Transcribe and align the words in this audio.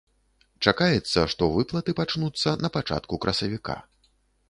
Чакаецца, 0.67 1.19
што 1.35 1.51
выплаты 1.59 1.97
пачнуцца 2.01 2.57
на 2.65 2.75
пачатку 2.79 3.23
красавіка. 3.27 3.81